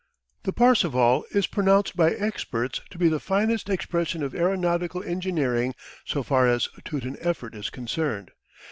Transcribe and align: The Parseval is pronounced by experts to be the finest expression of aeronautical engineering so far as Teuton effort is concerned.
The 0.45 0.51
Parseval 0.51 1.25
is 1.29 1.45
pronounced 1.45 1.95
by 1.95 2.09
experts 2.15 2.81
to 2.89 2.97
be 2.97 3.07
the 3.07 3.19
finest 3.19 3.69
expression 3.69 4.23
of 4.23 4.33
aeronautical 4.33 5.03
engineering 5.03 5.75
so 6.05 6.23
far 6.23 6.47
as 6.47 6.67
Teuton 6.83 7.17
effort 7.21 7.53
is 7.53 7.69
concerned. 7.69 8.31